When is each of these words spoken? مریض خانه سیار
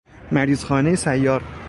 مریض 0.31 0.65
خانه 0.65 0.95
سیار 0.95 1.43